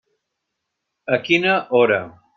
[1.19, 2.05] A quina hora?